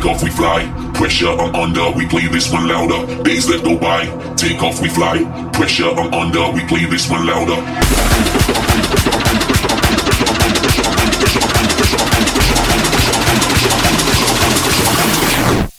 [0.00, 0.64] off, we fly.
[0.94, 3.22] Pressure I'm under, we play this one louder.
[3.22, 5.22] Days that go by, take off, we fly.
[5.52, 7.56] Pressure I'm under, we play this one louder.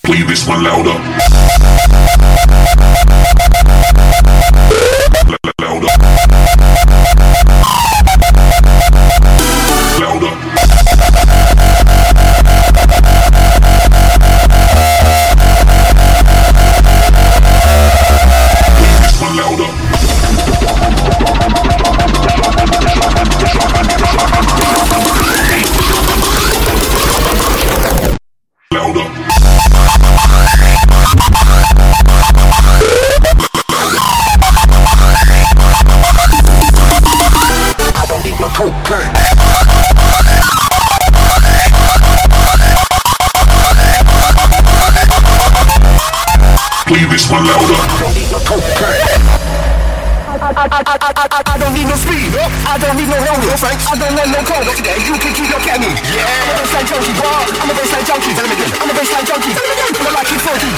[0.03, 1.32] Play this one louder.
[47.43, 47.75] One louder.
[47.75, 49.03] I don't need no cocaine.
[50.31, 52.31] I, I, I, I, I, I, I don't need no speed.
[52.39, 53.43] I don't need no road.
[53.43, 53.83] No thanks.
[53.83, 54.63] I don't want no code.
[54.63, 54.95] Not today.
[55.03, 55.91] You can keep your candy.
[56.07, 56.23] Yeah.
[56.23, 57.27] I'm a bassline junkie, bro.
[57.27, 58.31] I'm a bassline junkie.
[58.31, 58.71] Tell him again.
[58.79, 59.51] I'm a bassline junkie.
[59.51, 59.91] Tell him again.
[59.91, 60.71] I'm a like it funky.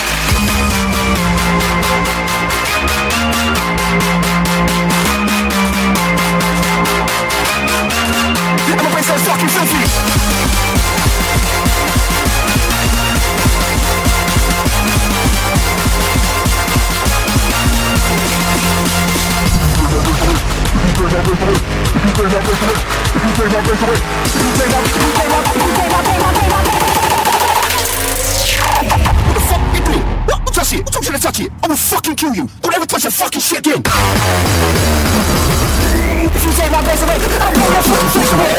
[8.74, 11.05] I'm a bassline fucking filthy.
[36.26, 37.18] If you take my face away,
[37.54, 38.55] blow your fucking face away.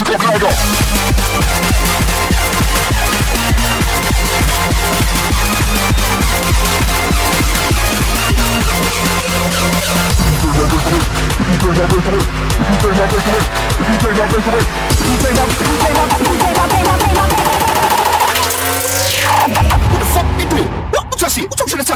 [0.00, 0.46] ス国内ド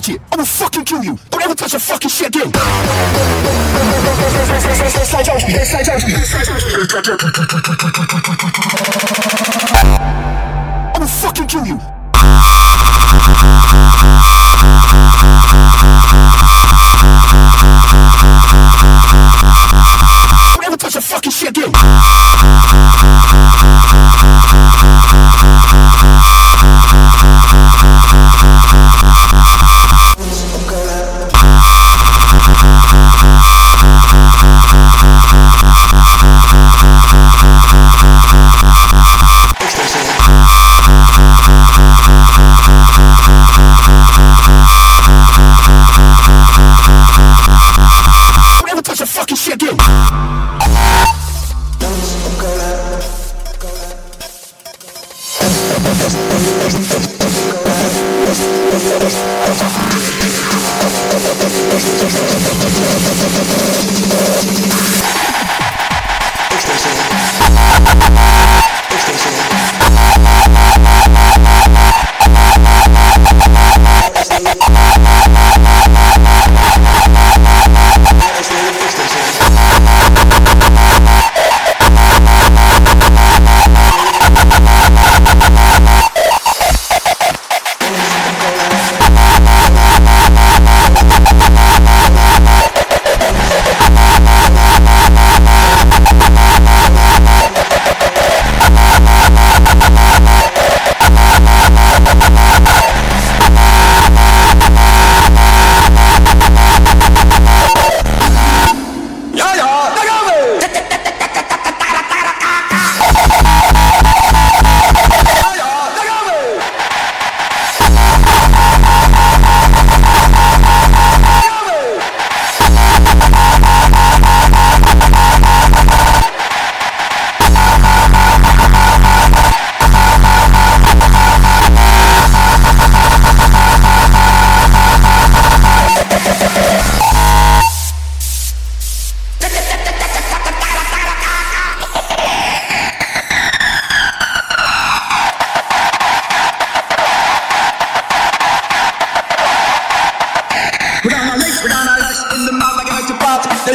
[0.05, 0.21] touch it.
[0.33, 1.19] I will fucking kill you.
[1.31, 2.53] Don't ever touch that fucking shit again.
[10.95, 12.04] I will fucking kill you.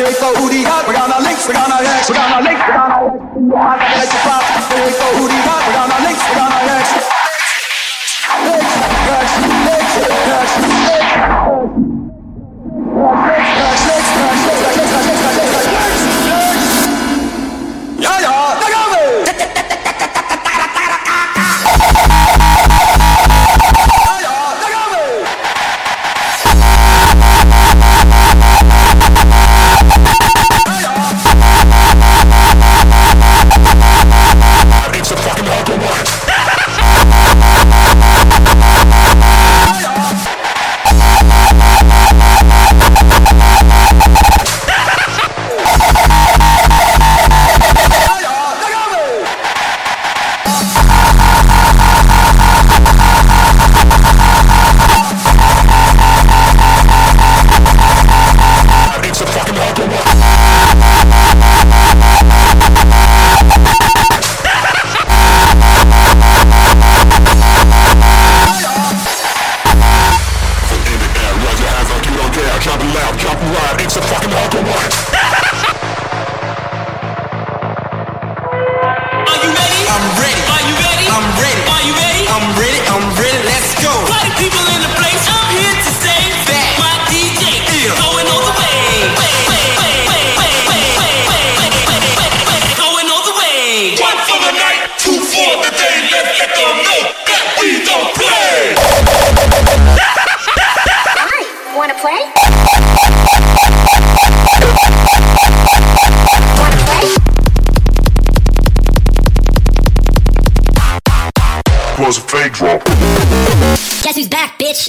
[0.09, 0.87] We're gonna got.
[0.87, 3.05] We got our links, we got our legs, we got our links, we got our
[3.05, 3.29] legs.
[4.09, 5.67] we're gonna legs, we're gonna legs.
[5.69, 6.48] We got our legs, we.
[112.09, 112.83] was a fake drop.
[112.85, 114.87] Guess who's back, bitch?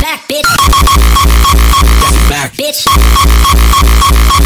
[0.00, 0.46] Back, bitch.
[2.00, 4.39] Guess who's back, bitch.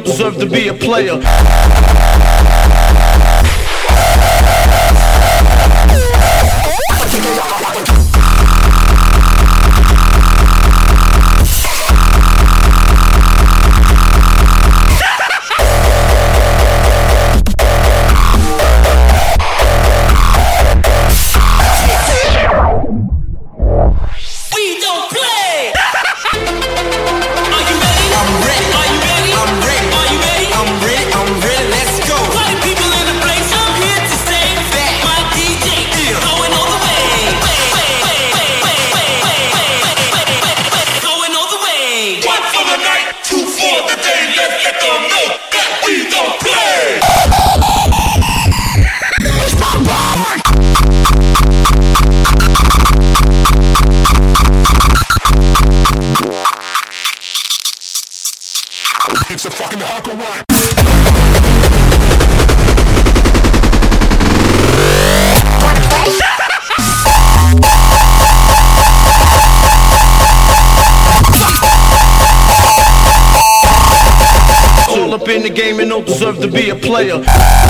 [0.00, 1.20] Deserve to be a player.
[76.02, 77.67] Deserve to be a player.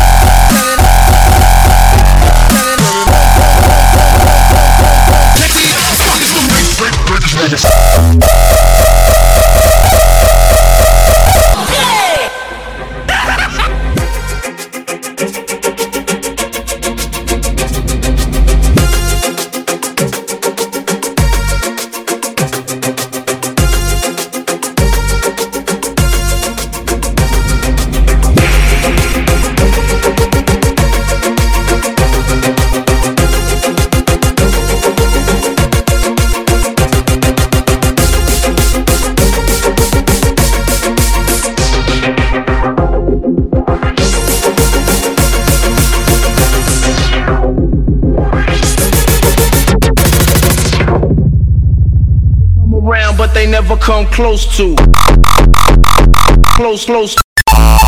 [56.88, 57.12] Close,
[57.45, 57.85] close.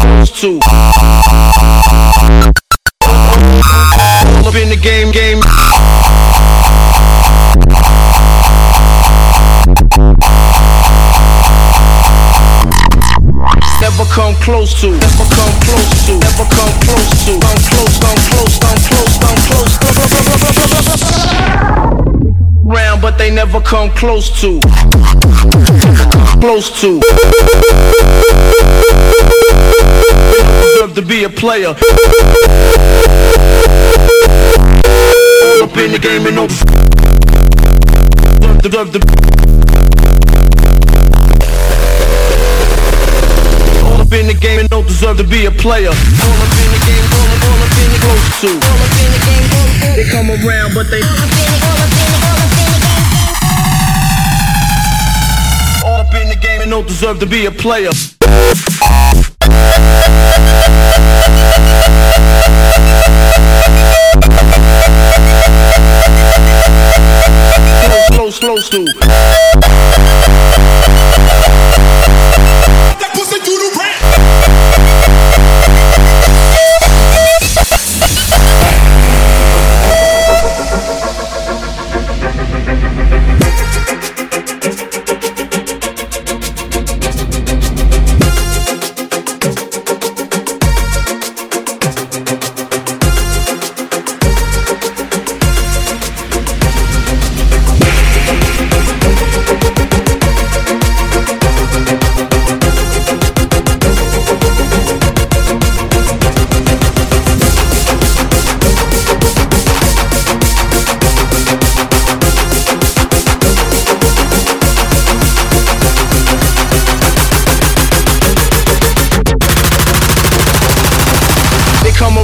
[0.00, 0.56] Close to.
[4.32, 5.40] All up in the game, game.
[13.82, 17.38] Never come close to, never come close to, never come close to.
[17.38, 19.72] Come close, come close, come close, come close.
[22.72, 24.60] But they never come close to.
[26.40, 27.00] Close to.
[30.62, 31.68] Deserve to be a player.
[31.68, 31.74] All
[35.64, 36.46] up in the game and no.
[38.62, 39.00] Deserve to.
[43.84, 45.88] All up in the game and don't deserve to be a player.
[45.88, 48.48] All up in the game, all up, all up in the close to.
[48.48, 49.46] All up in the game,
[49.96, 51.02] they come around, but they.
[56.72, 57.90] Don't deserve to be a player.
[67.82, 69.01] Close, close, close to.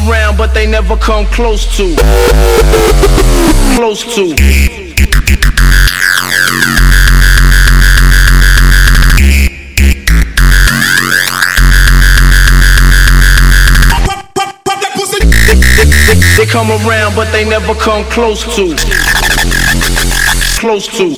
[0.08, 1.94] Around, but they never come close to.
[3.76, 4.34] Close to.
[16.36, 18.76] They come around, but they never come close to.
[20.60, 21.14] Close to.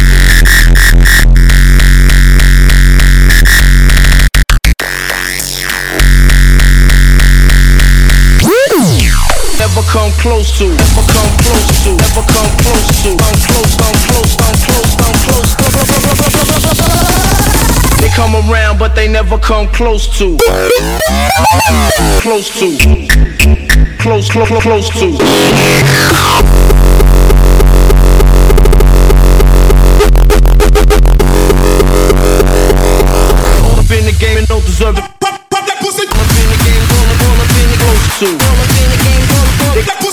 [10.21, 10.69] Close to.
[10.69, 11.97] Never come close to.
[11.97, 13.17] Never come close to.
[13.17, 15.57] Come close, come close, come close, come close.
[18.01, 20.37] They come around, but they never come close to.
[22.21, 22.77] Close to.
[23.99, 25.17] Close, close, close, close to.
[34.19, 35.05] Game and don't deserve it.
[35.21, 36.05] Pop, pop that pussy.
[36.05, 38.27] Up in the game, all up, up in the close to.
[38.37, 40.10] Up in the game, all up, all up.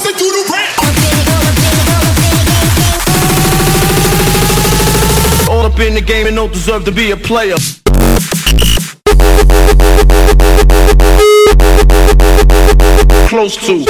[5.77, 7.55] Up in the game and don't deserve to be a player.
[13.27, 13.83] Close to.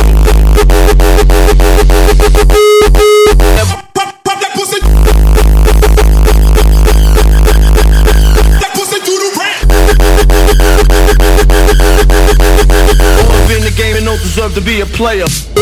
[13.23, 15.56] Up in the game and don't deserve to be a player.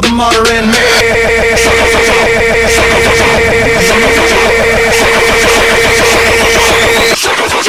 [0.00, 0.64] The martyr in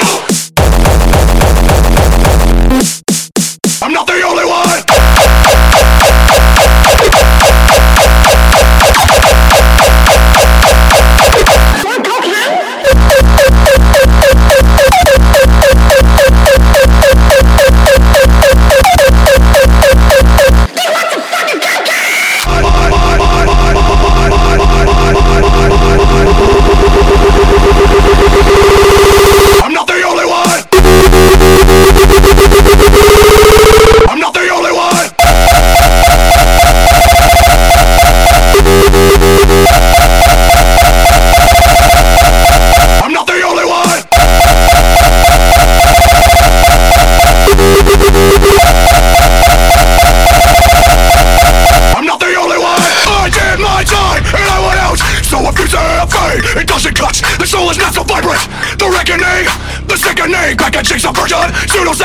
[0.02, 0.09] I'm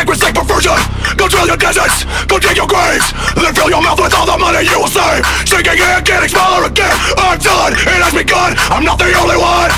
[0.04, 0.76] sacred state perversion.
[1.16, 1.28] Your
[2.28, 5.24] go dig your graves, then fill your mouth with all the money you will save.
[5.48, 6.92] Sinking in, getting smaller again.
[7.16, 8.52] I'm done, it has begun.
[8.68, 9.72] I'm not the only one.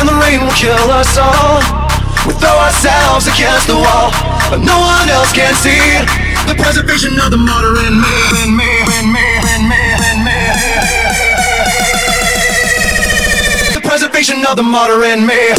[0.00, 1.60] And the rain will kill us all.
[2.24, 4.16] We throw ourselves against the wall,
[4.48, 6.00] but no one else can see
[6.48, 8.16] the preservation of the martyr in me,
[8.48, 10.40] in me, in me, in me, in me.
[13.76, 15.52] The preservation of the martyr in me.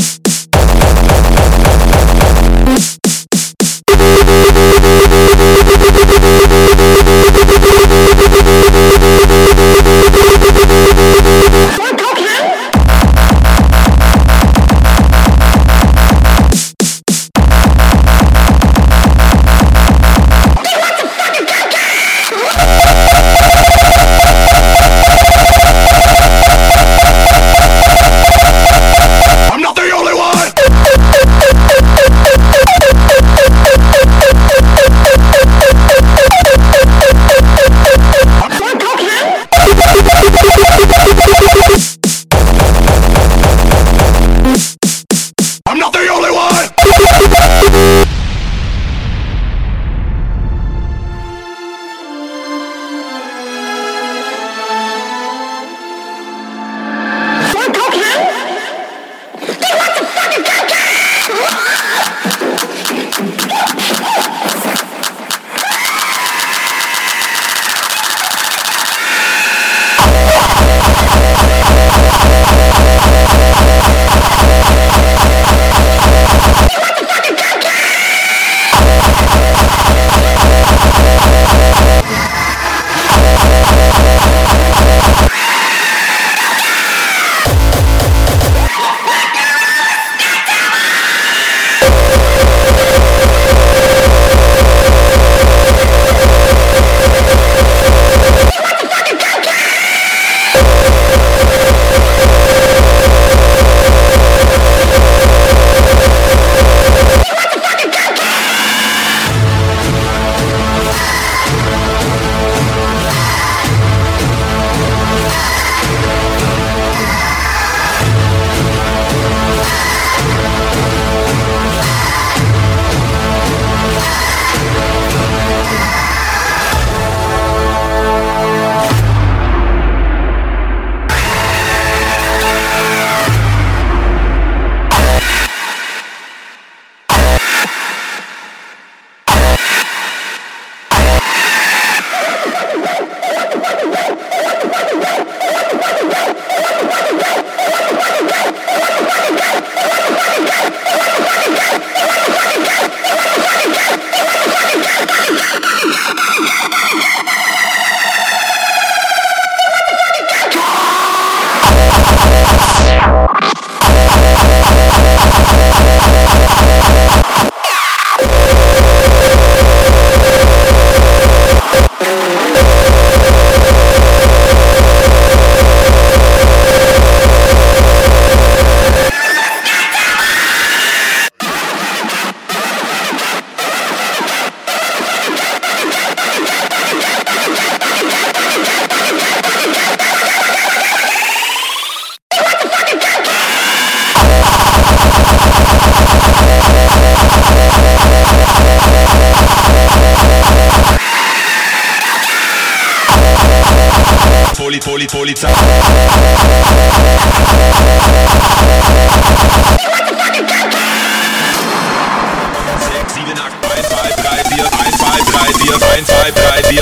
[204.56, 205.54] Poli, Poli, Polizei.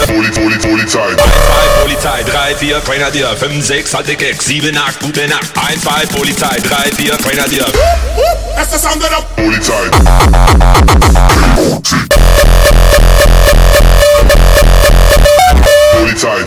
[0.06, 1.10] Poli, Poli, Polizei.
[1.10, 5.52] 1, 2, Polizei, 3, 4, Grenadier, 5, 6, halte Keck, 7, 8, gute Nacht.
[5.56, 7.66] 1, 2, Polizei, 3, 4, Grenadier.
[8.56, 9.90] That's the sound that of the Polizei.
[15.94, 16.44] Polizei.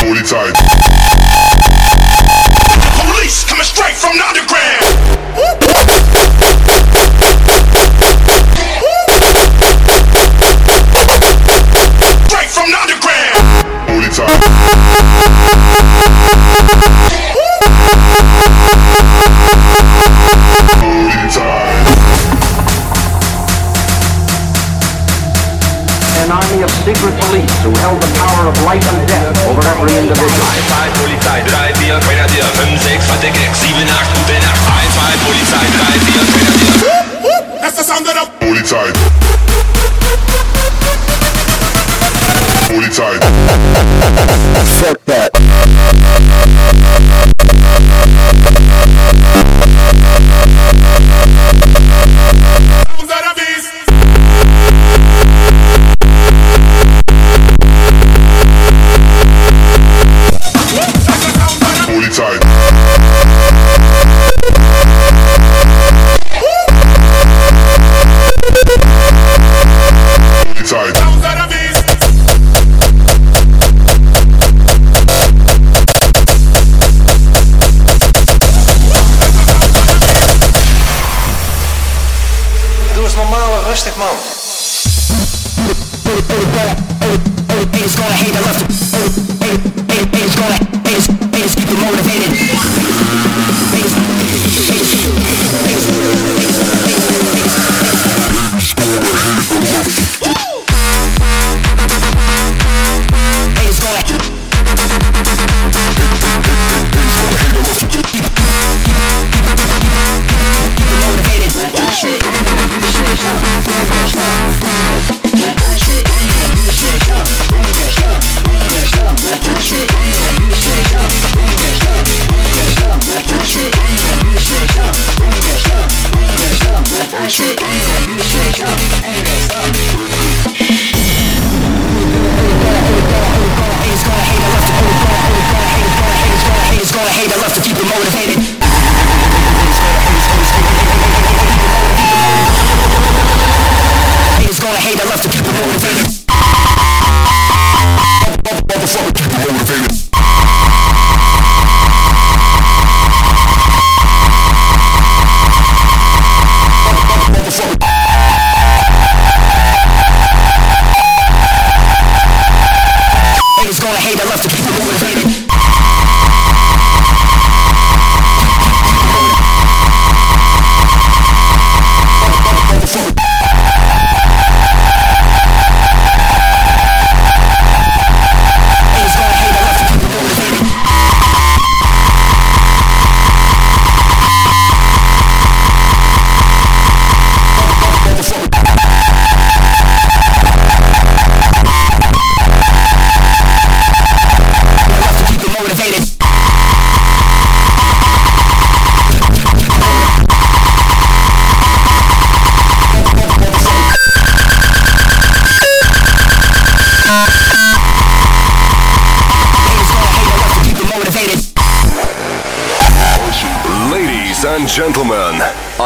[0.00, 0.48] Polizei.
[0.48, 0.57] police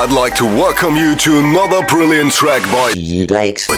[0.02, 2.90] I'd like to welcome you to another brilliant track by
[3.30, 3.68] Likes.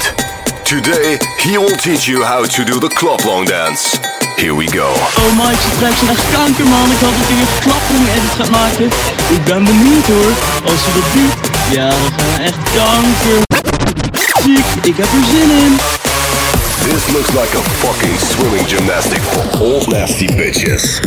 [0.64, 3.98] Today, he will teach you how to do the club long dance.
[4.40, 4.88] Here we go.
[5.20, 6.90] Oh Mike, ze trekt zijn echt kanker man.
[6.90, 8.86] Ik hoop dat hij een klappering edit gaat maken.
[9.36, 10.32] Ik ben benieuwd hoor.
[10.70, 11.36] Als hij dat doet,
[11.76, 13.40] ja dan gaan we echt kanker.
[14.42, 15.76] Ziek, ik heb er zin in.
[16.88, 21.00] This looks like a fucking swimming gymnastic for old nasty bitches.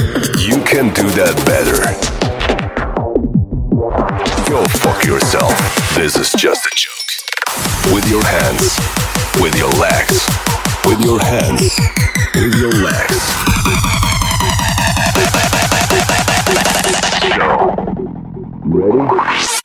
[0.48, 2.17] You can do that better.
[4.50, 5.52] Go fuck yourself.
[5.94, 7.94] This is just a joke.
[7.94, 8.80] With your hands.
[9.42, 10.26] With your legs.
[10.86, 11.78] With your hands.
[12.34, 13.20] With your legs.
[17.38, 17.76] Go.
[18.64, 19.57] Ready?